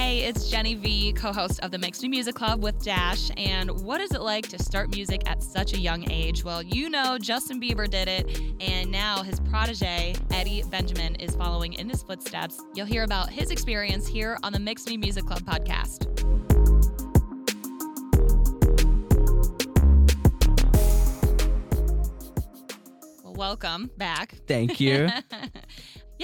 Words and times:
Hey, 0.00 0.20
it's 0.20 0.48
Jenny 0.48 0.76
V, 0.76 1.12
co 1.12 1.30
host 1.30 1.60
of 1.60 1.72
the 1.72 1.78
Mix 1.78 2.00
New 2.02 2.08
Music 2.08 2.34
Club 2.34 2.62
with 2.62 2.82
Dash. 2.82 3.30
And 3.36 3.70
what 3.82 4.00
is 4.00 4.12
it 4.12 4.22
like 4.22 4.48
to 4.48 4.58
start 4.58 4.90
music 4.94 5.28
at 5.28 5.42
such 5.42 5.74
a 5.74 5.78
young 5.78 6.10
age? 6.10 6.42
Well, 6.42 6.62
you 6.62 6.88
know, 6.88 7.18
Justin 7.18 7.60
Bieber 7.60 7.88
did 7.88 8.08
it, 8.08 8.40
and 8.60 8.90
now 8.90 9.22
his 9.22 9.38
protege, 9.40 10.14
Eddie 10.30 10.62
Benjamin, 10.70 11.16
is 11.16 11.36
following 11.36 11.74
in 11.74 11.90
his 11.90 12.02
footsteps. 12.02 12.62
You'll 12.74 12.86
hear 12.86 13.04
about 13.04 13.28
his 13.28 13.50
experience 13.50 14.08
here 14.08 14.38
on 14.42 14.54
the 14.54 14.58
Mix 14.58 14.86
New 14.86 14.98
Music 14.98 15.26
Club 15.26 15.42
podcast. 15.42 16.06
Well, 23.22 23.34
welcome 23.34 23.90
back. 23.98 24.36
Thank 24.46 24.80
you. 24.80 25.10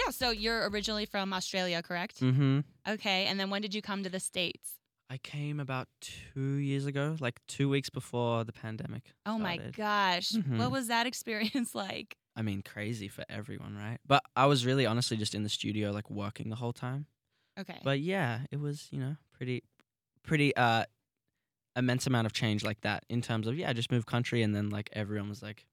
yeah, 0.01 0.11
so 0.11 0.31
you're 0.31 0.69
originally 0.71 1.07
from 1.07 1.33
Australia, 1.33 1.83
correct? 1.83 2.21
mm-hmm. 2.21 2.61
Okay, 2.95 3.21
and 3.27 3.39
then 3.41 3.49
when 3.51 3.63
did 3.63 3.75
you 3.75 3.83
come 3.83 4.03
to 4.05 4.11
the 4.11 4.21
States? 4.21 4.75
I 5.09 5.19
came 5.19 5.61
about 5.61 5.87
two 6.01 6.55
years 6.71 6.85
ago, 6.87 7.17
like 7.21 7.41
two 7.47 7.69
weeks 7.69 7.91
before 7.91 8.45
the 8.45 8.53
pandemic. 8.53 9.05
Oh 9.25 9.39
my 9.39 9.55
started. 9.55 9.77
gosh. 9.77 10.33
What 10.35 10.45
Mhm. 10.45 10.71
was 10.71 10.87
that 10.89 11.07
experience 11.13 11.75
like? 11.75 12.17
I 12.39 12.43
mean, 12.43 12.63
crazy 12.63 13.09
for 13.09 13.25
everyone, 13.29 13.77
right? 13.77 13.99
But 14.07 14.23
I 14.35 14.47
was 14.47 14.67
really 14.67 14.85
honestly 14.85 15.17
just 15.17 15.35
in 15.35 15.43
the 15.45 15.49
studio, 15.49 15.91
like 15.93 16.11
working 16.11 16.51
the 16.51 16.57
whole 16.57 16.73
time. 16.73 17.07
Okay. 17.59 17.79
But 17.85 18.01
yeah, 18.01 18.41
it 18.51 18.59
was, 18.61 18.89
you 18.91 18.99
know, 19.01 19.17
pretty, 19.37 19.63
pretty 20.25 20.55
uh, 20.57 20.85
immense 21.77 22.07
amount 22.07 22.27
of 22.27 22.33
change 22.33 22.65
like 22.65 22.81
that 22.83 23.05
in 23.09 23.23
terms 23.23 23.47
of 23.47 23.57
yeah, 23.57 23.71
I 23.71 23.73
just 23.73 23.91
moved 23.93 24.07
country, 24.07 24.43
and 24.43 24.55
then 24.55 24.71
like 24.71 24.91
everyone 24.93 25.29
was 25.29 25.43
like, 25.43 25.67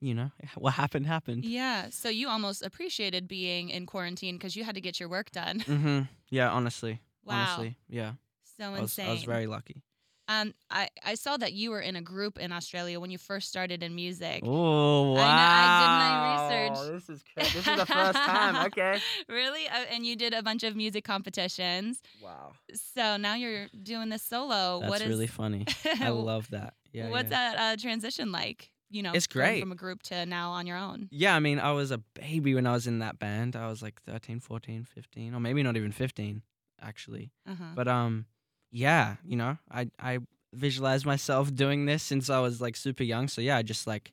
you 0.00 0.14
know, 0.14 0.30
what 0.56 0.74
happened 0.74 1.06
happened. 1.06 1.44
yeah, 1.44 1.88
so 1.90 2.08
you 2.08 2.28
almost 2.28 2.62
appreciated 2.62 3.26
being 3.28 3.70
in 3.70 3.86
quarantine 3.86 4.36
because 4.36 4.56
you 4.56 4.64
had 4.64 4.74
to 4.74 4.80
get 4.80 4.98
your 5.00 5.08
work 5.08 5.30
done. 5.30 5.60
Mm-hmm. 5.68 6.02
Yeah, 6.30 6.50
honestly, 6.50 7.00
Wow. 7.24 7.34
honestly, 7.34 7.76
yeah, 7.88 8.12
So 8.58 8.64
I 8.64 8.70
was, 8.70 8.80
insane. 8.80 9.08
I 9.08 9.12
was 9.12 9.24
very 9.24 9.46
lucky. 9.46 9.82
um 10.28 10.52
I, 10.70 10.88
I 11.02 11.14
saw 11.14 11.36
that 11.38 11.52
you 11.54 11.70
were 11.70 11.80
in 11.80 11.96
a 11.96 12.02
group 12.02 12.38
in 12.38 12.52
Australia 12.52 13.00
when 13.00 13.10
you 13.10 13.16
first 13.18 13.48
started 13.48 13.82
in 13.82 13.94
music. 13.94 14.42
Oh 14.44 15.12
wow! 15.14 15.22
I 15.22 15.66
did 15.80 15.92
my 16.04 16.12
research. 16.28 16.78
Oh, 16.78 16.92
this 16.92 17.08
is 17.08 17.24
this 17.36 17.54
is 17.56 17.64
the 17.64 17.86
first 17.98 18.18
time. 18.18 18.66
Okay. 18.66 19.00
really? 19.28 19.66
Uh, 19.68 19.86
and 19.92 20.04
you 20.04 20.16
did 20.16 20.34
a 20.34 20.42
bunch 20.42 20.64
of 20.64 20.76
music 20.76 21.04
competitions. 21.04 22.02
Wow. 22.22 22.52
So 22.94 23.16
now 23.16 23.34
you're 23.36 23.68
doing 23.82 24.08
this 24.10 24.22
solo. 24.22 24.80
That's 24.80 24.90
what 24.90 25.00
is 25.00 25.08
really 25.08 25.26
funny. 25.28 25.64
I 26.00 26.10
love 26.10 26.50
that. 26.50 26.74
Yeah. 26.92 27.08
What's 27.10 27.30
yeah. 27.30 27.54
that 27.54 27.58
uh, 27.58 27.76
transition 27.80 28.30
like? 28.32 28.70
You 28.90 29.02
know, 29.02 29.12
It's 29.12 29.26
great. 29.26 29.60
from 29.60 29.72
a 29.72 29.76
group 29.76 30.02
to 30.04 30.24
now 30.26 30.50
on 30.52 30.66
your 30.66 30.76
own. 30.78 31.08
Yeah, 31.10 31.36
I 31.36 31.40
mean, 31.40 31.58
I 31.58 31.72
was 31.72 31.90
a 31.90 31.98
baby 31.98 32.54
when 32.54 32.66
I 32.66 32.72
was 32.72 32.86
in 32.86 33.00
that 33.00 33.18
band. 33.18 33.54
I 33.54 33.68
was 33.68 33.82
like 33.82 34.00
13, 34.02 34.40
14, 34.40 34.84
15, 34.84 35.34
or 35.34 35.40
maybe 35.40 35.62
not 35.62 35.76
even 35.76 35.92
15 35.92 36.42
actually. 36.80 37.30
Uh-huh. 37.46 37.64
But 37.74 37.88
um 37.88 38.26
yeah, 38.70 39.16
you 39.24 39.36
know, 39.36 39.58
I 39.70 39.90
I 39.98 40.18
visualized 40.52 41.04
myself 41.06 41.54
doing 41.54 41.86
this 41.86 42.02
since 42.02 42.30
I 42.30 42.40
was 42.40 42.60
like 42.60 42.76
super 42.76 43.02
young. 43.02 43.28
So 43.28 43.40
yeah, 43.40 43.56
I 43.56 43.62
just 43.62 43.86
like 43.86 44.12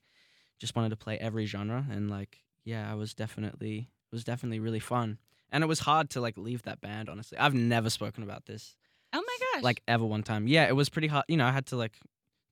just 0.59 0.75
wanted 0.75 0.89
to 0.89 0.97
play 0.97 1.17
every 1.17 1.45
genre 1.45 1.85
and 1.89 2.09
like 2.09 2.39
yeah, 2.63 2.91
I 2.91 2.95
was 2.95 3.13
definitely 3.13 3.77
it 4.11 4.15
was 4.15 4.23
definitely 4.23 4.59
really 4.59 4.79
fun. 4.79 5.19
And 5.51 5.63
it 5.63 5.67
was 5.67 5.79
hard 5.79 6.09
to 6.11 6.21
like 6.21 6.37
leave 6.37 6.63
that 6.63 6.81
band, 6.81 7.07
honestly. 7.07 7.37
I've 7.37 7.53
never 7.53 7.89
spoken 7.89 8.23
about 8.23 8.45
this 8.45 8.75
oh 9.13 9.21
my 9.25 9.37
gosh. 9.53 9.63
like 9.63 9.81
ever 9.87 10.05
one 10.05 10.23
time. 10.23 10.47
Yeah, 10.47 10.67
it 10.67 10.75
was 10.75 10.89
pretty 10.89 11.07
hard. 11.07 11.25
You 11.27 11.37
know, 11.37 11.45
I 11.45 11.51
had 11.51 11.67
to 11.67 11.77
like 11.77 11.97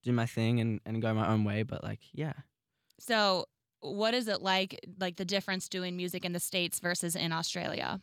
do 0.04 0.12
my 0.12 0.26
thing 0.26 0.60
and, 0.60 0.80
and 0.86 1.02
go 1.02 1.14
my 1.14 1.28
own 1.28 1.44
way, 1.44 1.64
but 1.64 1.84
like, 1.84 2.00
yeah. 2.14 2.34
So, 3.00 3.46
what 3.80 4.14
is 4.14 4.28
it 4.28 4.42
like, 4.42 4.80
like 5.00 5.18
the 5.18 5.26
difference 5.26 5.68
doing 5.68 5.98
music 5.98 6.24
in 6.24 6.32
the 6.32 6.40
States 6.40 6.80
versus 6.80 7.16
in 7.16 7.32
Australia? 7.32 8.00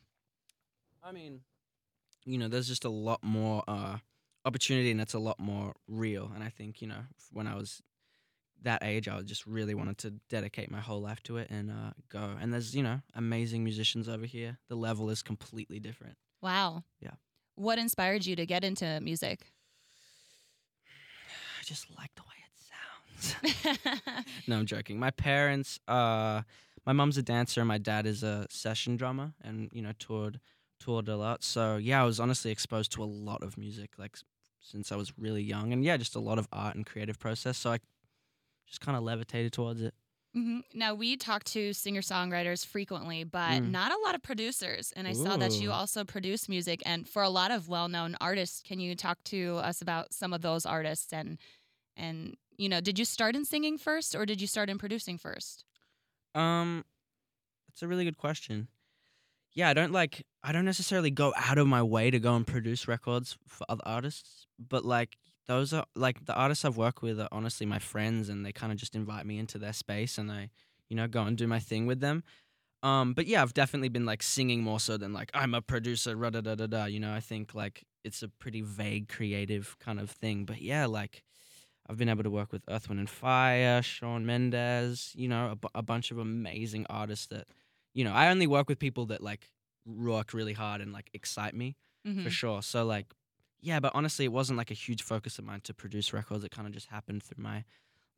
I 1.03 1.13
mean, 1.13 1.41
you 2.25 2.39
know, 2.39 2.49
there's 2.49 2.69
just 2.69 2.85
a 2.85 2.91
lot 2.91 3.23
more 3.23 3.63
uh 3.67 3.99
opportunity 4.45 4.91
and 4.91 5.01
it's 5.01 5.15
a 5.15 5.19
lot 5.19 5.39
more 5.39 5.75
real. 5.89 6.31
And 6.35 6.43
I 6.45 6.49
think, 6.49 6.83
you 6.83 6.89
know, 6.89 7.03
when 7.33 7.47
I 7.47 7.55
was 7.55 7.83
that 8.63 8.83
age, 8.83 9.09
I 9.09 9.21
just 9.23 9.47
really 9.47 9.75
wanted 9.75 9.99
to 9.99 10.11
dedicate 10.29 10.71
my 10.71 10.81
whole 10.81 11.01
life 11.01 11.23
to 11.25 11.39
it 11.39 11.49
and 11.51 11.71
uh 11.71 11.93
go. 12.11 12.37
And 12.41 12.53
there's, 12.53 12.75
you 12.75 12.83
know, 12.83 13.01
amazing 13.15 13.65
musicians 13.65 14.09
over 14.09 14.27
here. 14.27 14.59
The 14.69 14.77
level 14.77 15.09
is 15.11 15.23
completely 15.23 15.81
different. 15.81 16.17
Wow. 16.43 16.85
Yeah. 17.01 17.13
What 17.55 17.79
inspired 17.79 18.27
you 18.27 18.37
to 18.37 18.47
get 18.47 18.65
into 18.65 19.01
music? 19.01 19.53
Just 21.71 21.87
like 21.97 22.11
the 22.17 22.23
way 22.23 22.39
it 22.49 22.55
sounds. 23.23 24.27
No, 24.49 24.59
I'm 24.59 24.67
joking. 24.67 24.99
My 24.99 25.13
parents, 25.13 25.79
uh, 25.87 26.43
my 26.85 26.93
mom's 26.93 27.17
a 27.17 27.23
dancer 27.23 27.65
my 27.65 27.79
dad 27.79 28.07
is 28.07 28.23
a 28.25 28.47
session 28.51 28.97
drummer, 28.97 29.35
and 29.41 29.71
you 29.73 29.83
know 29.83 29.93
toured 29.99 30.41
toured 30.81 31.09
a 31.09 31.17
lot. 31.17 31.45
So 31.45 31.77
yeah, 31.77 32.03
I 32.03 32.05
was 32.05 32.19
honestly 32.19 32.51
exposed 32.51 32.91
to 32.93 33.05
a 33.05 33.11
lot 33.31 33.43
of 33.45 33.57
music, 33.57 33.91
like 33.99 34.17
since 34.61 34.91
I 34.91 34.97
was 34.97 35.13
really 35.17 35.43
young, 35.43 35.73
and 35.73 35.85
yeah, 35.85 35.97
just 35.97 36.17
a 36.17 36.21
lot 36.21 36.39
of 36.39 36.49
art 36.53 36.75
and 36.75 36.85
creative 36.85 37.19
process. 37.21 37.57
So 37.59 37.71
I 37.71 37.79
just 38.67 38.81
kind 38.81 38.97
of 38.97 39.05
levitated 39.05 39.53
towards 39.53 39.81
it. 39.81 39.95
hmm 40.35 40.61
Now, 40.75 40.95
we 40.95 41.17
talk 41.17 41.45
to 41.45 41.73
singer 41.73 42.03
songwriters 42.03 42.65
frequently, 42.67 43.25
but 43.25 43.63
Mm. 43.63 43.71
not 43.71 43.93
a 43.93 43.99
lot 44.05 44.15
of 44.15 44.23
producers. 44.23 44.93
And 44.97 45.07
I 45.09 45.13
saw 45.13 45.37
that 45.37 45.61
you 45.61 45.71
also 45.73 46.05
produce 46.05 46.49
music. 46.49 46.83
And 46.87 47.09
for 47.09 47.23
a 47.23 47.29
lot 47.31 47.51
of 47.51 47.69
well 47.69 47.89
known 47.89 48.17
artists, 48.21 48.63
can 48.63 48.81
you 48.81 48.95
talk 48.97 49.23
to 49.25 49.57
us 49.71 49.83
about 49.83 50.13
some 50.15 50.33
of 50.33 50.41
those 50.41 50.65
artists? 50.67 51.13
And, 51.13 51.39
and, 51.97 52.37
you 52.57 52.69
know, 52.69 52.81
did 52.81 52.99
you 52.99 53.05
start 53.05 53.37
in 53.37 53.45
singing 53.45 53.79
first 53.79 54.15
or 54.15 54.27
did 54.27 54.41
you 54.41 54.47
start 54.47 54.71
in 54.71 54.79
producing 54.79 55.19
first? 55.19 55.65
Um, 56.35 56.85
that's 57.69 57.83
a 57.83 57.89
really 57.89 58.05
good 58.05 58.19
question. 58.19 58.69
Yeah, 59.53 59.69
I 59.69 59.75
don't 59.75 59.93
like. 59.93 60.25
I 60.45 60.53
don't 60.53 60.65
necessarily 60.65 61.11
go 61.11 61.33
out 61.37 61.59
of 61.59 61.67
my 61.67 61.83
way 61.83 62.11
to 62.11 62.21
go 62.21 62.37
and 62.37 62.47
produce 62.47 62.87
records 62.87 63.37
for 63.49 63.67
other 63.69 63.83
artists, 63.85 64.47
but 64.59 64.85
like 64.85 65.17
those 65.47 65.73
are 65.73 65.85
like 65.97 66.25
the 66.25 66.35
artists 66.35 66.65
I've 66.65 66.77
worked 66.77 67.03
with 67.03 67.21
are 67.21 67.29
honestly 67.33 67.67
my 67.67 67.81
friends, 67.81 68.29
and 68.29 68.47
they 68.47 68.53
kind 68.53 68.73
of 68.73 68.79
just 68.79 68.95
invite 68.95 69.27
me 69.27 69.39
into 69.39 69.59
their 69.59 69.73
space, 69.73 70.19
and 70.19 70.31
I, 70.31 70.51
you 70.89 70.97
know, 70.97 71.09
go 71.09 71.23
and 71.23 71.37
do 71.37 71.49
my 71.49 71.59
thing 71.59 71.87
with 71.87 72.01
them. 72.01 72.23
Um, 72.83 73.13
but 73.13 73.27
yeah, 73.27 73.43
I've 73.43 73.53
definitely 73.55 73.89
been 73.89 74.07
like 74.07 74.23
singing 74.23 74.63
more 74.63 74.81
so 74.81 74.97
than 74.97 75.13
like 75.13 75.31
I'm 75.35 75.55
a 75.55 75.61
producer, 75.61 76.15
da 76.15 76.31
da 76.31 76.55
da 76.55 76.67
da. 76.67 76.85
You 76.85 77.01
know, 77.01 77.13
I 77.13 77.21
think 77.21 77.55
like 77.55 77.85
it's 78.05 78.23
a 78.23 78.29
pretty 78.29 78.63
vague, 78.63 79.09
creative 79.09 79.77
kind 79.81 79.99
of 80.01 80.11
thing. 80.11 80.45
But 80.45 80.63
yeah, 80.63 80.87
like 80.87 81.25
I've 81.91 81.97
been 81.99 82.09
able 82.09 82.23
to 82.23 82.31
work 82.31 82.53
with 82.53 82.63
Earth, 82.69 82.89
Wind 82.89 83.01
and 83.01 83.11
Fire, 83.11 83.83
Shawn 83.83 84.25
Mendes, 84.25 85.13
you 85.17 85.27
know, 85.27 85.59
a, 85.75 85.83
bunch 85.83 86.13
of 86.13 86.19
amazing 86.19 86.87
artists 86.89 87.27
that, 87.27 87.49
you 87.95 88.05
know, 88.05 88.13
I 88.13 88.31
only 88.31 88.47
work 88.47 88.69
with 88.69 88.79
people 88.79 89.07
that 89.07 89.21
like 89.21 89.51
work 89.85 90.33
really 90.33 90.53
hard 90.53 90.81
and 90.81 90.93
like 90.93 91.11
excite 91.15 91.53
me 91.53 91.77
Mhm. 92.07 92.23
for 92.23 92.31
sure. 92.31 92.63
So 92.63 92.85
like, 92.85 93.13
yeah, 93.61 93.81
but 93.81 93.91
honestly, 93.93 94.25
it 94.25 94.33
wasn't 94.33 94.57
like 94.57 94.71
a 94.71 94.75
huge 94.75 95.03
focus 95.03 95.39
of 95.41 95.45
mine 95.45 95.63
to 95.63 95.75
produce 95.75 96.13
records. 96.13 96.45
It 96.45 96.53
kind 96.53 96.69
of 96.69 96.73
just 96.73 96.87
happened 96.87 97.25
through 97.25 97.43
my 97.43 97.65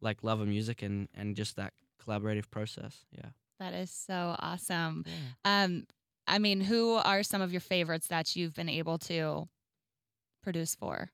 like 0.02 0.22
love 0.22 0.40
of 0.40 0.48
music 0.48 0.82
and 0.82 1.08
and 1.14 1.34
just 1.34 1.56
that 1.56 1.72
collaborative 1.98 2.50
process. 2.50 3.06
Yeah. 3.10 3.30
That 3.58 3.72
is 3.72 3.90
so 3.90 4.36
awesome. 4.38 5.04
Um, 5.46 5.86
I 6.26 6.38
mean, 6.38 6.60
who 6.60 6.94
are 6.96 7.22
some 7.22 7.40
of 7.40 7.52
your 7.52 7.60
favorites 7.60 8.08
that 8.08 8.36
you've 8.36 8.54
been 8.54 8.68
able 8.68 8.98
to 8.98 9.48
produce 10.42 10.74
for? 10.74 11.10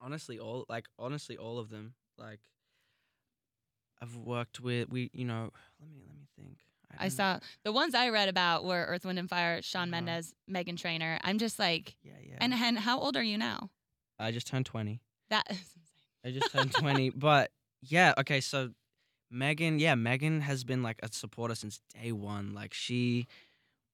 Honestly 0.00 0.38
all 0.38 0.64
like 0.68 0.86
honestly 0.98 1.36
all 1.36 1.58
of 1.58 1.68
them 1.68 1.94
like 2.16 2.40
i've 4.00 4.16
worked 4.16 4.60
with 4.60 4.88
we 4.88 5.10
you 5.12 5.24
know 5.24 5.50
let 5.80 5.90
me 5.90 6.00
let 6.08 6.16
me 6.16 6.26
think 6.36 6.58
I 6.98 7.04
don't- 7.04 7.10
saw 7.12 7.38
the 7.62 7.70
ones 7.72 7.94
I 7.94 8.08
read 8.08 8.28
about 8.28 8.64
were 8.64 8.84
Earth, 8.88 9.04
Wind, 9.04 9.18
and 9.20 9.28
Fire, 9.30 9.62
Shawn 9.62 9.94
Uh-huh. 9.94 10.02
Mendes, 10.02 10.34
Meghan 10.50 10.76
Trainor. 10.76 11.20
I'm 11.22 11.38
just 11.38 11.56
like, 11.56 11.94
yeah 12.02 12.14
yeah 12.20 12.38
and 12.40 12.52
and 12.52 12.76
how 12.78 12.98
old 12.98 13.16
are 13.16 13.22
you 13.22 13.38
now? 13.38 13.70
i 14.18 14.30
just 14.32 14.46
turned 14.48 14.66
20 14.66 15.00
That 15.30 15.46
is 15.50 15.74
i 16.24 16.30
just 16.32 16.50
turned 16.50 16.72
20 16.72 17.10
but 17.16 17.52
yeah 17.82 18.12
okay 18.18 18.40
so 18.40 18.70
meghan 19.32 19.78
yeah 19.80 19.94
meghan 19.94 20.40
has 20.40 20.64
been 20.64 20.82
like 20.82 20.98
a 21.02 21.08
supporter 21.12 21.54
since 21.54 21.80
day 22.02 22.10
one 22.12 22.52
like 22.54 22.74
she 22.74 23.26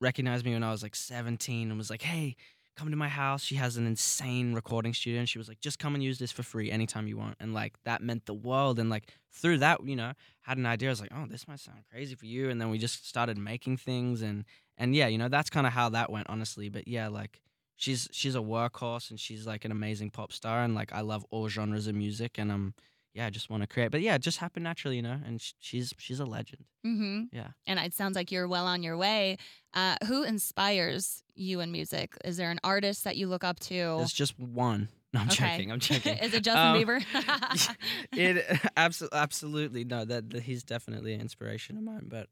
recognized 0.00 0.44
me 0.46 0.52
when 0.54 0.62
i 0.64 0.70
was 0.72 0.82
like 0.82 0.96
17 0.96 1.68
and 1.68 1.76
was 1.78 1.90
like 1.90 2.02
hey 2.02 2.34
come 2.76 2.90
to 2.90 2.96
my 2.96 3.08
house 3.08 3.42
she 3.42 3.54
has 3.54 3.76
an 3.76 3.86
insane 3.86 4.52
recording 4.52 4.92
studio 4.92 5.18
and 5.18 5.28
she 5.28 5.38
was 5.38 5.48
like 5.48 5.60
just 5.60 5.78
come 5.78 5.94
and 5.94 6.04
use 6.04 6.18
this 6.18 6.30
for 6.30 6.42
free 6.42 6.70
anytime 6.70 7.08
you 7.08 7.16
want. 7.16 7.36
And 7.40 7.54
like 7.54 7.74
that 7.84 8.02
meant 8.02 8.26
the 8.26 8.34
world 8.34 8.78
and 8.78 8.90
like 8.90 9.08
through 9.32 9.58
that 9.58 9.84
you 9.84 9.96
know 9.96 10.12
had 10.42 10.58
an 10.58 10.66
idea. 10.66 10.88
I 10.88 10.92
was 10.92 11.00
like 11.00 11.12
oh 11.14 11.26
this 11.28 11.48
might 11.48 11.60
sound 11.60 11.84
crazy 11.90 12.14
for 12.14 12.26
you. 12.26 12.50
And 12.50 12.60
then 12.60 12.70
we 12.70 12.78
just 12.78 13.08
started 13.08 13.38
making 13.38 13.78
things 13.78 14.22
and 14.22 14.44
and 14.76 14.94
yeah 14.94 15.06
you 15.06 15.18
know 15.18 15.28
that's 15.28 15.50
kind 15.50 15.66
of 15.66 15.72
how 15.72 15.88
that 15.90 16.10
went 16.10 16.28
honestly. 16.28 16.68
But 16.68 16.86
yeah 16.86 17.08
like 17.08 17.40
she's 17.76 18.08
she's 18.10 18.34
a 18.34 18.40
workhorse 18.40 19.10
and 19.10 19.20
she's 19.20 19.46
like 19.46 19.64
an 19.64 19.70
amazing 19.70 20.10
pop 20.10 20.32
star 20.32 20.64
and 20.64 20.74
like 20.74 20.92
i 20.92 21.02
love 21.02 21.24
all 21.30 21.48
genres 21.48 21.86
of 21.86 21.94
music 21.94 22.38
and 22.38 22.50
um 22.50 22.74
yeah 23.16 23.26
i 23.26 23.30
just 23.30 23.48
want 23.50 23.62
to 23.62 23.66
create 23.66 23.90
but 23.90 24.00
yeah 24.02 24.14
it 24.14 24.20
just 24.22 24.38
happened 24.38 24.62
naturally 24.62 24.94
you 24.96 25.02
know 25.02 25.18
and 25.26 25.40
sh- 25.40 25.52
she's 25.58 25.92
she's 25.98 26.20
a 26.20 26.24
legend 26.26 26.64
mm-hmm. 26.86 27.22
yeah 27.32 27.48
and 27.66 27.80
it 27.80 27.94
sounds 27.94 28.14
like 28.14 28.30
you're 28.30 28.46
well 28.46 28.66
on 28.66 28.82
your 28.82 28.96
way. 28.96 29.36
Uh, 29.74 29.94
who 30.06 30.22
inspires 30.22 31.22
you 31.34 31.60
in 31.60 31.70
music? 31.70 32.14
Is 32.24 32.36
there 32.38 32.50
an 32.50 32.58
artist 32.64 33.04
that 33.04 33.16
you 33.16 33.26
look 33.26 33.44
up 33.44 33.58
to? 33.60 33.74
there's 33.98 34.12
just 34.12 34.38
one 34.38 34.88
no 35.12 35.20
i'm 35.20 35.28
Okay. 35.28 35.52
joking 35.56 35.72
i'm 35.72 35.80
checking. 35.80 36.16
is 36.26 36.34
it 36.34 36.44
Justin 36.44 36.66
Um, 36.66 36.76
Bieber? 36.76 37.76
it 38.12 38.60
absolutely 38.76 39.18
absolutely 39.18 39.84
no 39.84 40.04
that, 40.04 40.30
that 40.30 40.42
he's 40.42 40.62
definitely 40.62 41.14
an 41.14 41.20
inspiration 41.20 41.76
of 41.78 41.82
mine 41.82 42.08
but 42.10 42.28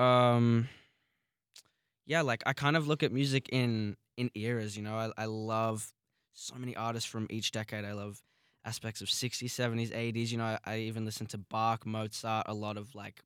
um 0.00 0.68
yeah, 2.06 2.22
like 2.22 2.42
I 2.46 2.54
kind 2.54 2.74
of 2.76 2.88
look 2.88 3.02
at 3.02 3.12
music 3.12 3.50
in 3.52 3.96
in 4.16 4.30
eras. 4.34 4.76
You 4.78 4.82
know, 4.82 4.94
I 4.96 5.10
I 5.18 5.26
love 5.26 5.92
so 6.32 6.54
many 6.56 6.74
artists 6.74 7.06
from 7.08 7.26
each 7.28 7.50
decade. 7.52 7.84
I 7.84 7.92
love 7.92 8.22
aspects 8.68 9.00
of 9.00 9.08
60s, 9.08 9.50
70s, 9.50 9.90
80s. 9.90 10.30
You 10.30 10.38
know, 10.38 10.58
I, 10.64 10.78
even 10.78 11.04
listen 11.04 11.26
to 11.28 11.38
Bach, 11.38 11.86
Mozart, 11.86 12.46
a 12.46 12.54
lot 12.54 12.76
of 12.76 12.94
like 12.94 13.22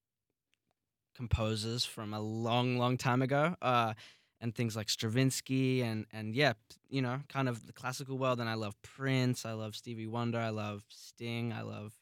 composers 1.16 1.84
from 1.84 2.14
a 2.14 2.20
long, 2.20 2.78
long 2.78 2.96
time 2.96 3.22
ago. 3.22 3.56
Uh, 3.60 3.94
and 4.40 4.54
things 4.54 4.74
like 4.74 4.88
Stravinsky 4.88 5.82
and 5.82 6.04
and 6.12 6.34
yeah, 6.34 6.54
you 6.88 7.00
know, 7.00 7.20
kind 7.28 7.48
of 7.48 7.66
the 7.66 7.72
classical 7.72 8.18
world. 8.18 8.40
And 8.40 8.48
I 8.48 8.54
love 8.54 8.74
Prince. 8.82 9.46
I 9.46 9.52
love 9.52 9.76
Stevie 9.76 10.08
Wonder. 10.08 10.38
I 10.38 10.50
love 10.50 10.84
Sting. 10.88 11.52
I 11.52 11.62
love, 11.62 11.92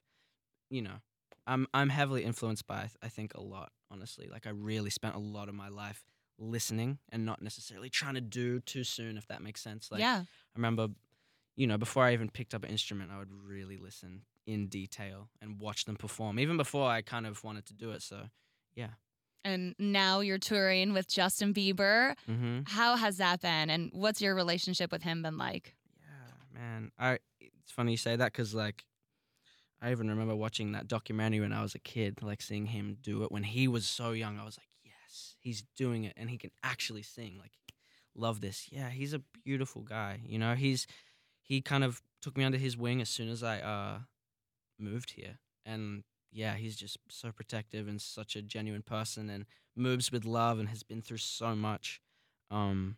you 0.71 0.81
know, 0.81 1.03
I'm 1.47 1.67
I'm 1.75 1.91
heavily 1.91 2.25
influenced 2.25 2.67
by 2.67 2.89
I 3.03 3.09
think 3.09 3.35
a 3.35 3.43
lot. 3.43 3.73
Honestly, 3.91 4.29
like 4.31 4.47
I 4.47 4.51
really 4.51 4.89
spent 4.89 5.17
a 5.17 5.19
lot 5.19 5.49
of 5.51 5.55
my 5.55 5.69
life 5.69 6.03
listening 6.39 6.99
and 7.11 7.27
not 7.27 7.43
necessarily 7.43 7.91
trying 7.91 8.15
to 8.15 8.21
do 8.23 8.61
too 8.61 8.85
soon, 8.85 9.19
if 9.19 9.27
that 9.29 9.43
makes 9.43 9.61
sense. 9.61 9.91
Like 9.93 10.01
yeah. 10.01 10.23
I 10.25 10.57
remember, 10.57 10.89
you 11.57 11.67
know, 11.67 11.79
before 11.79 12.05
I 12.05 12.13
even 12.13 12.31
picked 12.31 12.55
up 12.55 12.65
an 12.65 12.71
instrument, 12.71 13.11
I 13.13 13.19
would 13.19 13.33
really 13.33 13.77
listen 13.77 14.23
in 14.47 14.69
detail 14.69 15.29
and 15.41 15.61
watch 15.61 15.85
them 15.85 15.97
perform, 15.97 16.39
even 16.39 16.57
before 16.57 16.89
I 16.89 17.03
kind 17.03 17.27
of 17.27 17.43
wanted 17.45 17.67
to 17.67 17.75
do 17.75 17.91
it. 17.91 18.03
So, 18.03 18.23
yeah. 18.75 18.91
And 19.45 19.75
now 19.79 20.21
you're 20.21 20.39
touring 20.39 20.93
with 20.93 21.09
Justin 21.09 21.55
Bieber. 21.55 22.15
Mm-hmm. 22.29 22.61
How 22.67 22.97
has 22.97 23.19
that 23.19 23.41
been? 23.41 23.71
And 23.71 23.91
what's 23.93 24.21
your 24.21 24.35
relationship 24.35 24.93
with 24.93 25.03
him 25.03 25.23
been 25.23 25.39
like? 25.39 25.75
Yeah, 26.01 26.61
man. 26.61 26.91
I. 26.99 27.19
It's 27.41 27.77
funny 27.77 27.93
you 27.93 27.99
say 27.99 28.17
that 28.17 28.33
because 28.33 28.53
like, 28.53 28.85
I 29.81 29.93
even 29.93 30.09
remember 30.11 30.35
watching 30.35 30.73
that 30.73 30.89
documentary 30.89 31.41
when 31.41 31.53
I 31.53 31.63
was 31.63 31.77
a 31.77 31.79
kid, 31.79 32.21
like 32.21 32.43
seeing 32.43 32.67
him 32.67 32.97
do 33.01 33.23
it 33.23 33.31
when 33.31 33.45
he 33.45 33.69
was 33.69 33.87
so 33.87 34.11
young. 34.11 34.41
I 34.41 34.45
was 34.45 34.59
like, 34.59 34.67
yes, 34.85 35.37
he's 35.39 35.63
doing 35.77 36.03
it, 36.03 36.15
and 36.17 36.29
he 36.29 36.37
can 36.37 36.51
actually 36.65 37.03
sing. 37.03 37.39
Like, 37.39 37.53
love 38.17 38.41
this. 38.41 38.67
Yeah, 38.73 38.91
he's 38.91 39.15
a 39.15 39.23
beautiful 39.45 39.83
guy. 39.83 40.21
You 40.27 40.41
know, 40.41 40.55
he's 40.55 40.89
he 41.51 41.61
kind 41.61 41.83
of 41.85 42.01
took 42.23 42.37
me 42.39 42.45
under 42.45 42.59
his 42.59 42.77
wing 42.77 43.01
as 43.01 43.09
soon 43.09 43.29
as 43.29 43.43
I 43.43 43.61
uh 43.61 43.99
moved 44.79 45.11
here, 45.13 45.39
and 45.67 46.05
yeah, 46.33 46.55
he's 46.55 46.77
just 46.77 46.97
so 47.09 47.33
protective 47.33 47.89
and 47.89 48.01
such 48.01 48.37
a 48.37 48.43
genuine 48.43 48.83
person 48.83 49.29
and 49.29 49.47
moves 49.75 50.13
with 50.13 50.25
love 50.25 50.59
and 50.61 50.69
has 50.69 50.83
been 50.85 51.03
through 51.03 51.17
so 51.19 51.57
much. 51.57 52.01
Um, 52.51 52.97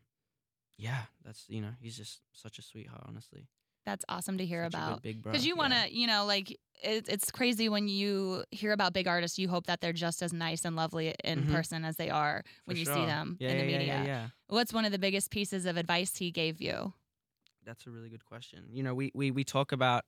yeah, 0.77 1.05
that's 1.25 1.47
you 1.49 1.61
know 1.63 1.73
he's 1.81 1.97
just 1.97 2.21
such 2.33 2.59
a 2.59 2.63
sweetheart, 2.63 3.05
honestly. 3.09 3.47
That's 3.85 4.05
awesome 4.09 4.39
to 4.39 4.45
hear 4.47 4.63
Such 4.65 4.75
about. 4.75 5.03
Because 5.03 5.45
you 5.45 5.57
want 5.57 5.73
to, 5.73 5.79
yeah. 5.81 5.87
you 6.01 6.07
know, 6.07 6.25
like 6.25 6.51
it, 6.85 7.09
it's 7.09 7.33
crazy 7.33 7.69
when 7.69 7.89
you 7.89 8.45
hear 8.53 8.73
about 8.73 8.93
big 8.93 9.09
artists. 9.09 9.39
You 9.41 9.49
hope 9.49 9.67
that 9.67 9.81
they're 9.81 9.93
just 9.93 10.23
as 10.23 10.33
nice 10.33 10.65
and 10.65 10.77
lovely 10.77 11.15
in 11.25 11.43
Mhm. 11.43 11.53
person 11.53 11.85
as 11.85 11.97
they 11.97 12.09
are 12.11 12.45
when 12.67 12.77
For 12.77 12.79
you 12.81 12.85
see 12.87 13.07
them 13.07 13.39
yeah, 13.41 13.49
in 13.51 13.57
the 13.59 13.65
yeah, 13.65 13.79
media. 13.79 13.87
Yeah, 13.95 14.03
yeah, 14.03 14.07
yeah. 14.07 14.29
What's 14.47 14.73
one 14.73 14.85
of 14.85 14.93
the 14.93 15.01
biggest 15.01 15.31
pieces 15.33 15.67
of 15.67 15.77
advice 15.77 16.17
he 16.17 16.31
gave 16.31 16.61
you? 16.61 16.93
That's 17.65 17.87
a 17.87 17.91
really 17.91 18.09
good 18.09 18.25
question. 18.25 18.65
You 18.71 18.83
know, 18.83 18.95
we 18.95 19.11
we 19.15 19.31
we 19.31 19.45
talk 19.45 19.73
about 19.73 20.05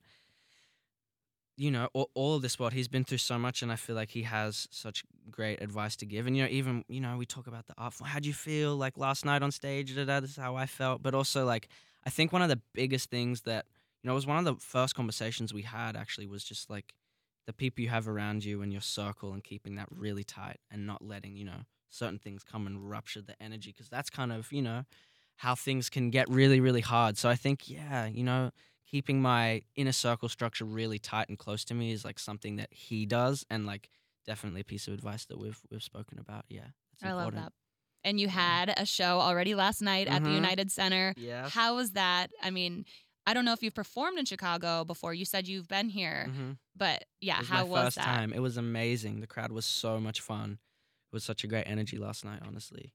you 1.56 1.70
know 1.70 1.88
all, 1.92 2.10
all 2.14 2.36
of 2.36 2.42
this 2.42 2.58
world. 2.58 2.72
He's 2.72 2.88
been 2.88 3.04
through 3.04 3.18
so 3.18 3.38
much, 3.38 3.62
and 3.62 3.70
I 3.70 3.76
feel 3.76 3.94
like 3.96 4.10
he 4.10 4.22
has 4.22 4.66
such 4.70 5.04
great 5.30 5.62
advice 5.62 5.96
to 5.96 6.06
give. 6.06 6.26
And 6.26 6.36
you 6.36 6.42
know, 6.44 6.48
even 6.50 6.84
you 6.88 7.00
know, 7.00 7.16
we 7.16 7.26
talk 7.26 7.46
about 7.46 7.66
the 7.66 7.74
art. 7.78 7.94
form. 7.94 8.10
How'd 8.10 8.26
you 8.26 8.32
feel 8.34 8.76
like 8.76 8.98
last 8.98 9.24
night 9.24 9.42
on 9.42 9.50
stage? 9.50 9.94
Da, 9.94 10.04
da, 10.04 10.20
this 10.20 10.30
is 10.30 10.36
how 10.36 10.56
I 10.56 10.66
felt. 10.66 11.02
But 11.02 11.14
also, 11.14 11.44
like, 11.44 11.68
I 12.04 12.10
think 12.10 12.32
one 12.32 12.42
of 12.42 12.48
the 12.48 12.60
biggest 12.72 13.10
things 13.10 13.42
that 13.42 13.66
you 14.02 14.08
know 14.08 14.12
it 14.12 14.16
was 14.16 14.26
one 14.26 14.38
of 14.38 14.44
the 14.44 14.56
first 14.60 14.94
conversations 14.94 15.54
we 15.54 15.62
had. 15.62 15.96
Actually, 15.96 16.26
was 16.26 16.44
just 16.44 16.70
like 16.70 16.94
the 17.46 17.52
people 17.52 17.82
you 17.82 17.90
have 17.90 18.08
around 18.08 18.44
you 18.44 18.62
in 18.62 18.72
your 18.72 18.80
circle, 18.80 19.32
and 19.32 19.44
keeping 19.44 19.76
that 19.76 19.88
really 19.90 20.24
tight, 20.24 20.58
and 20.70 20.86
not 20.86 21.02
letting 21.04 21.36
you 21.36 21.44
know 21.44 21.62
certain 21.90 22.18
things 22.18 22.42
come 22.42 22.66
and 22.66 22.90
rupture 22.90 23.22
the 23.22 23.40
energy, 23.40 23.70
because 23.70 23.88
that's 23.88 24.10
kind 24.10 24.32
of 24.32 24.50
you 24.52 24.62
know 24.62 24.82
how 25.36 25.54
things 25.54 25.90
can 25.90 26.10
get 26.10 26.28
really, 26.28 26.60
really 26.60 26.80
hard. 26.80 27.18
So 27.18 27.28
I 27.28 27.34
think, 27.36 27.68
yeah, 27.68 28.06
you 28.06 28.22
know, 28.24 28.50
keeping 28.86 29.20
my 29.20 29.62
inner 29.76 29.92
circle 29.92 30.28
structure 30.28 30.64
really 30.64 30.98
tight 30.98 31.28
and 31.28 31.38
close 31.38 31.64
to 31.66 31.74
me 31.74 31.92
is 31.92 32.04
like 32.04 32.18
something 32.18 32.56
that 32.56 32.72
he 32.72 33.06
does, 33.06 33.44
and 33.50 33.66
like 33.66 33.90
definitely 34.26 34.60
a 34.62 34.64
piece 34.64 34.88
of 34.88 34.94
advice 34.94 35.26
that 35.26 35.38
we've 35.38 35.60
we've 35.70 35.82
spoken 35.82 36.18
about. 36.18 36.44
Yeah, 36.48 36.68
I 37.02 37.12
love 37.12 37.32
that. 37.32 37.52
And 38.04 38.20
you 38.20 38.28
had 38.28 38.72
a 38.76 38.84
show 38.84 39.20
already 39.20 39.54
last 39.54 39.80
night 39.80 40.08
at 40.08 40.24
the 40.24 40.30
Mhm. 40.30 40.34
United 40.34 40.70
Center. 40.70 41.14
Yeah. 41.16 41.50
How 41.50 41.76
was 41.76 41.92
that? 41.92 42.30
I 42.42 42.50
mean, 42.50 42.84
I 43.26 43.32
don't 43.34 43.44
know 43.46 43.52
if 43.54 43.62
you've 43.62 43.74
performed 43.74 44.18
in 44.18 44.26
Chicago 44.26 44.84
before. 44.84 45.14
You 45.14 45.24
said 45.24 45.48
you've 45.48 45.68
been 45.68 45.88
here, 45.88 46.30
hmm 46.30 46.52
but 46.76 47.04
yeah, 47.20 47.40
was 47.48 47.48
how 47.48 47.66
was 47.66 47.72
first 47.84 47.94
that? 47.94 48.02
time. 48.02 48.32
It 48.32 48.40
was 48.40 48.56
amazing. 48.56 49.20
The 49.20 49.26
crowd 49.26 49.52
was 49.52 49.66
so 49.66 50.00
much 50.00 50.20
fun. 50.20 50.52
It 51.12 51.16
was 51.16 51.24
such 51.24 51.44
a 51.44 51.48
great 51.48 51.64
energy 51.66 51.98
last 51.98 52.24
night. 52.24 52.40
Honestly, 52.42 52.94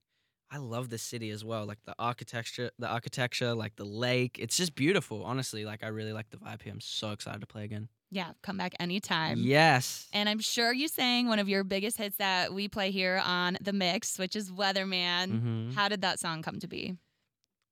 I 0.52 0.58
love 0.58 0.90
the 0.90 0.98
city 0.98 1.30
as 1.30 1.46
well. 1.46 1.66
Like 1.66 1.84
the 1.86 1.94
architecture, 2.00 2.72
the 2.80 2.88
architecture, 2.88 3.54
like 3.54 3.76
the 3.76 3.86
lake. 3.86 4.38
It's 4.40 4.58
just 4.58 4.74
beautiful. 4.76 5.24
Honestly, 5.24 5.64
like 5.64 5.84
I 5.84 5.88
really 5.88 6.12
like 6.14 6.32
the 6.32 6.38
vibe 6.38 6.64
here. 6.64 6.74
I'm 6.74 6.82
so 6.82 7.12
excited 7.12 7.40
to 7.42 7.48
play 7.48 7.64
again. 7.66 7.90
Yeah, 8.12 8.32
come 8.42 8.58
back 8.58 8.74
anytime. 8.80 9.38
Yes. 9.44 10.08
And 10.12 10.28
I'm 10.28 10.40
sure 10.40 10.74
you 10.74 10.88
sang 10.88 11.28
one 11.28 11.38
of 11.38 11.48
your 11.48 11.64
biggest 11.64 11.98
hits 11.98 12.18
that 12.18 12.52
we 12.54 12.68
play 12.68 12.90
here 12.90 13.22
on 13.24 13.58
The 13.62 13.74
Mix, 13.74 14.18
which 14.18 14.36
is 14.36 14.50
Weatherman. 14.52 15.28
Mhm. 15.42 15.74
How 15.76 15.88
did 15.88 16.02
that 16.02 16.20
song 16.20 16.42
come 16.42 16.60
to 16.60 16.68
be? 16.68 16.98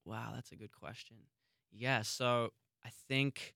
Wow, 0.05 0.33
that's 0.35 0.51
a 0.51 0.55
good 0.55 0.71
question. 0.71 1.17
Yeah, 1.71 2.03
so 2.03 2.53
I 2.85 2.89
think 3.09 3.55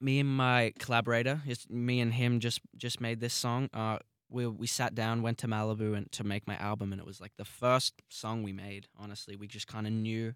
me 0.00 0.20
and 0.20 0.28
my 0.36 0.72
collaborator, 0.78 1.42
me 1.68 2.00
and 2.00 2.14
him 2.14 2.40
just 2.40 2.60
just 2.76 3.00
made 3.00 3.20
this 3.20 3.34
song. 3.34 3.68
Uh 3.72 3.98
we 4.28 4.46
we 4.46 4.66
sat 4.66 4.94
down, 4.94 5.22
went 5.22 5.38
to 5.38 5.48
Malibu 5.48 5.96
and 5.96 6.10
to 6.12 6.24
make 6.24 6.46
my 6.46 6.56
album 6.56 6.92
and 6.92 7.00
it 7.00 7.06
was 7.06 7.20
like 7.20 7.36
the 7.36 7.44
first 7.44 8.02
song 8.08 8.42
we 8.42 8.52
made, 8.52 8.86
honestly. 8.98 9.36
We 9.36 9.46
just 9.46 9.66
kind 9.66 9.86
of 9.86 9.92
knew 9.92 10.32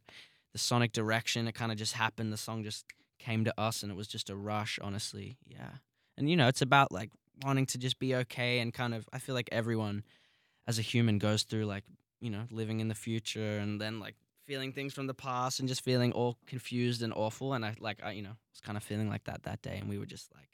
the 0.52 0.58
sonic 0.58 0.92
direction. 0.92 1.48
It 1.48 1.54
kind 1.54 1.72
of 1.72 1.78
just 1.78 1.94
happened. 1.94 2.32
The 2.32 2.36
song 2.36 2.64
just 2.64 2.84
came 3.18 3.44
to 3.44 3.60
us 3.60 3.82
and 3.82 3.90
it 3.90 3.94
was 3.94 4.08
just 4.08 4.30
a 4.30 4.36
rush, 4.36 4.78
honestly. 4.82 5.36
Yeah. 5.46 5.70
And 6.16 6.28
you 6.28 6.36
know, 6.36 6.48
it's 6.48 6.62
about 6.62 6.92
like 6.92 7.10
wanting 7.42 7.66
to 7.66 7.78
just 7.78 7.98
be 7.98 8.14
okay 8.14 8.58
and 8.60 8.72
kind 8.72 8.94
of 8.94 9.08
I 9.12 9.18
feel 9.18 9.34
like 9.34 9.48
everyone 9.52 10.04
as 10.66 10.78
a 10.78 10.82
human 10.82 11.18
goes 11.18 11.42
through 11.42 11.66
like, 11.66 11.84
you 12.20 12.30
know, 12.30 12.44
living 12.50 12.80
in 12.80 12.88
the 12.88 12.94
future 12.94 13.58
and 13.58 13.80
then 13.80 13.98
like 13.98 14.14
feeling 14.46 14.72
things 14.72 14.92
from 14.92 15.06
the 15.06 15.14
past 15.14 15.60
and 15.60 15.68
just 15.68 15.84
feeling 15.84 16.12
all 16.12 16.36
confused 16.46 17.02
and 17.02 17.12
awful 17.14 17.52
and 17.54 17.64
I 17.64 17.76
like 17.78 18.00
I 18.02 18.10
you 18.12 18.22
know 18.22 18.36
was 18.52 18.60
kind 18.60 18.76
of 18.76 18.82
feeling 18.82 19.08
like 19.08 19.22
that 19.24 19.44
that 19.44 19.62
day 19.62 19.76
and 19.78 19.88
we 19.88 19.96
were 19.96 20.06
just 20.06 20.34
like 20.34 20.48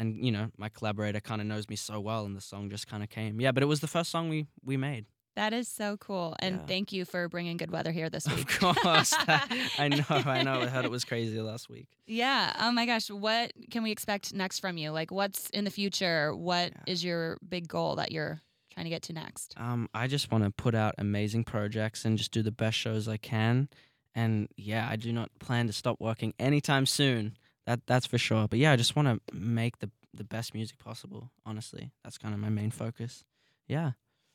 and 0.00 0.24
you 0.24 0.32
know 0.32 0.48
my 0.56 0.68
collaborator 0.68 1.20
kind 1.20 1.40
of 1.40 1.46
knows 1.46 1.68
me 1.68 1.76
so 1.76 2.00
well 2.00 2.24
and 2.24 2.34
the 2.36 2.40
song 2.40 2.68
just 2.70 2.86
kind 2.88 3.02
of 3.04 3.08
came 3.08 3.40
yeah 3.40 3.52
but 3.52 3.62
it 3.62 3.66
was 3.66 3.80
the 3.80 3.86
first 3.86 4.10
song 4.10 4.28
we 4.28 4.46
we 4.64 4.76
made 4.76 5.04
That 5.36 5.52
is 5.52 5.68
so 5.68 5.96
cool. 5.96 6.34
And 6.40 6.56
Yeah. 6.56 6.66
thank 6.66 6.92
you 6.92 7.04
for 7.04 7.28
bringing 7.28 7.56
good 7.56 7.70
weather 7.70 7.92
here 7.92 8.10
this 8.10 8.26
of 8.36 8.46
course 8.58 9.14
I 9.78 9.88
know 9.88 10.04
I 10.10 10.42
know 10.42 10.60
I 10.62 10.66
heard 10.66 10.84
it 10.84 10.90
was 10.90 11.04
crazy 11.04 11.40
last 11.40 11.68
week 11.70 11.86
Yeah. 12.06 12.52
Oh 12.58 12.72
my 12.72 12.84
gosh. 12.86 13.08
What 13.10 13.52
can 13.70 13.82
we 13.84 13.92
expect 13.92 14.34
next 14.34 14.58
from 14.60 14.76
you? 14.76 14.90
Like, 14.90 15.10
what's 15.12 15.48
in 15.50 15.64
the 15.64 15.70
future? 15.80 16.34
What 16.34 16.72
is 16.86 17.04
Yeah. 17.04 17.08
your 17.10 17.38
big 17.48 17.68
goal 17.68 17.96
that 17.96 18.10
you're 18.10 18.40
trying 18.72 18.84
to 18.84 18.90
get 18.90 19.02
to 19.08 19.12
next? 19.12 19.54
um 19.56 19.88
I 19.94 20.06
just 20.08 20.30
want 20.32 20.42
to 20.44 20.50
put 20.50 20.74
out 20.74 20.94
amazing 20.98 21.44
projects 21.44 22.04
and 22.04 22.18
just 22.18 22.32
do 22.32 22.42
the 22.42 22.52
best 22.64 22.76
shows 22.76 23.06
I 23.06 23.16
can 23.16 23.68
and 24.14 24.48
yeah 24.56 24.88
I 24.92 24.96
do 24.96 25.12
not 25.12 25.28
plan 25.38 25.66
to 25.68 25.72
stop 25.72 25.96
working 26.00 26.34
anytime 26.38 26.86
soon 26.86 27.36
that 27.66 27.80
that's 27.86 28.06
for 28.06 28.18
sure 28.18 28.48
but 28.48 28.58
yeah 28.58 28.72
I 28.72 28.76
just 28.76 28.96
want 28.96 29.06
to 29.08 29.16
make 29.34 29.78
the 29.78 29.90
the 30.14 30.24
best 30.24 30.54
music 30.54 30.78
possible 30.78 31.30
honestly 31.46 31.92
that's 32.02 32.18
kind 32.18 32.34
of 32.34 32.40
my 32.40 32.48
main 32.48 32.70
focus 32.70 33.24
yeah 33.68 33.92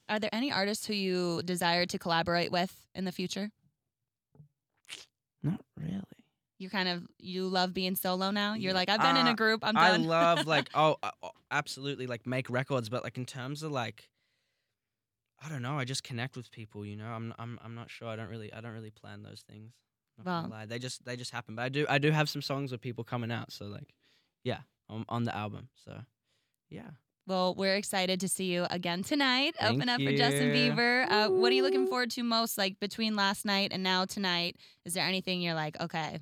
Are 0.08 0.20
there 0.20 0.30
any 0.34 0.52
artists 0.52 0.86
who 0.88 0.94
you 0.94 1.42
desire 1.44 1.86
to 1.88 1.98
collaborate 2.00 2.52
with 2.52 2.88
in 2.94 3.06
the 3.06 3.12
future? 3.12 3.52
Not 5.44 5.62
really. 5.78 6.02
You 6.58 6.70
kind 6.70 6.88
of 6.88 7.04
you 7.20 7.48
love 7.48 7.74
being 7.74 7.96
solo 7.96 8.32
now. 8.32 8.54
You're 8.54 8.74
like 8.74 8.88
I've 8.90 9.02
been 9.02 9.18
in 9.18 9.28
Uh, 9.28 9.32
a 9.32 9.36
group. 9.36 9.60
I'm 9.64 9.74
done. 9.76 9.84
I 9.84 9.98
love 10.18 10.48
like 10.48 10.70
oh, 10.74 10.96
uh, 11.04 11.12
oh, 11.22 11.32
absolutely 11.52 12.08
like 12.08 12.26
make 12.26 12.50
records, 12.50 12.88
but 12.90 13.04
like 13.04 13.18
in 13.18 13.26
terms 13.26 13.62
of 13.64 13.72
like 13.72 14.10
I 15.44 15.50
don't 15.50 15.62
know, 15.62 15.78
I 15.78 15.84
just 15.86 16.04
connect 16.04 16.38
with 16.38 16.50
people. 16.52 16.86
You 16.86 16.96
know, 16.96 17.08
I'm 17.08 17.34
I'm 17.38 17.60
I'm 17.64 17.76
not 17.76 17.90
sure. 17.90 18.08
I 18.08 18.16
don't 18.16 18.30
really 18.30 18.54
I 18.54 18.62
don't 18.62 18.72
really 18.74 18.92
plan 18.92 19.22
those 19.24 19.42
things. 19.50 19.74
Not 20.18 20.26
gonna 20.26 20.42
Well- 20.48 20.60
lie. 20.60 20.66
they 20.66 20.80
just 20.80 21.04
they 21.06 21.18
just 21.18 21.32
happen. 21.32 21.56
But 21.56 21.64
I 21.64 21.70
do 21.70 21.86
I 21.90 21.98
do 21.98 22.12
have 22.12 22.30
some 22.30 22.42
songs 22.42 22.72
with 22.72 22.80
people 22.82 23.04
coming 23.04 23.32
out. 23.32 23.52
So 23.52 23.66
like, 23.66 23.94
yeah, 24.44 24.60
on 24.90 25.06
on 25.10 25.24
the 25.24 25.36
album. 25.36 25.70
So 25.84 25.98
yeah. 26.70 26.90
Well, 27.28 27.56
we're 27.56 27.76
excited 27.76 28.20
to 28.20 28.28
see 28.28 28.46
you 28.46 28.68
again 28.70 29.02
tonight. 29.02 29.56
Thank 29.60 29.78
Open 29.78 29.90
up 29.90 30.00
for 30.00 30.12
Justin. 30.12 30.52
Bieber. 30.52 31.10
Uh, 31.10 31.30
what 31.30 31.52
are 31.52 31.56
you 31.56 31.64
looking 31.64 31.88
forward 31.88 32.12
to 32.12 32.24
most? 32.24 32.56
Like 32.56 32.80
between 32.80 33.16
last 33.16 33.46
night 33.46 33.72
and 33.74 33.82
now 33.82 34.06
tonight, 34.06 34.58
is 34.86 34.94
there 34.94 35.06
anything 35.06 35.42
you're 35.42 35.56
like, 35.56 35.80
okay, 35.82 36.20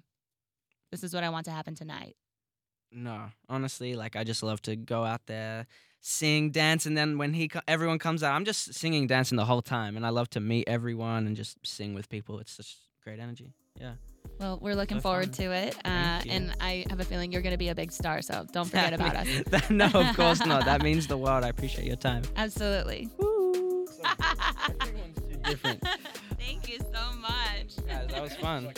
this 0.92 1.04
is 1.04 1.14
what 1.14 1.26
I 1.26 1.30
want 1.30 1.46
to 1.46 1.52
happen 1.52 1.76
tonight? 1.76 2.16
No, 2.90 3.32
honestly, 3.50 3.96
like 3.96 4.16
I 4.16 4.24
just 4.24 4.44
love 4.44 4.62
to 4.62 4.76
go 4.76 5.04
out 5.04 5.26
there, 5.26 5.66
sing, 6.00 6.52
dance, 6.52 6.86
and 6.86 6.96
then 6.96 7.18
when 7.18 7.34
he 7.34 7.48
co- 7.50 7.62
everyone 7.68 8.00
comes 8.00 8.24
out, 8.24 8.34
I'm 8.36 8.46
just 8.46 8.74
singing, 8.74 9.08
dancing 9.08 9.36
the 9.36 9.46
whole 9.46 9.64
time, 9.64 9.98
and 9.98 10.06
I 10.06 10.10
love 10.10 10.30
to 10.32 10.40
meet 10.40 10.70
everyone 10.70 11.28
and 11.28 11.36
just 11.36 11.58
sing 11.66 11.94
with 11.96 12.08
people. 12.08 12.40
It's 12.40 12.56
just 12.56 12.78
great 13.04 13.20
energy. 13.20 13.56
Yeah. 13.80 13.94
Well, 14.40 14.60
we're 14.62 14.76
looking 14.76 14.98
So 14.98 15.02
forward 15.02 15.36
fun. 15.36 15.46
to 15.46 15.52
it, 15.54 15.76
uh, 15.86 16.22
and 16.30 16.54
I 16.60 16.86
have 16.90 17.00
a 17.00 17.06
feeling 17.06 17.32
you're 17.32 17.42
going 17.42 17.54
to 17.54 17.58
be 17.58 17.70
a 17.70 17.76
big 17.76 17.92
star. 17.92 18.22
So 18.22 18.46
don't 18.52 18.66
forget 18.66 18.94
about 19.00 19.16
us. 19.16 19.28
That- 19.48 19.70
no, 19.70 19.86
of 19.86 20.16
course 20.16 20.46
not. 20.46 20.66
That 20.66 20.82
means 20.82 21.08
the 21.08 21.18
world. 21.18 21.44
I 21.44 21.50
appreciate 21.50 21.86
your 21.88 21.96
time. 21.96 22.24
Absolutely. 22.36 23.10
Woo. 23.18 23.88
Everyone's 24.82 25.18
too 25.20 25.38
different. 25.46 25.84
Thank 26.40 26.70
you 26.70 26.80
so 26.80 27.14
much. 27.22 27.76
Guys, 27.88 28.08
that 28.10 28.22
was 28.22 28.36
fun. 28.36 28.74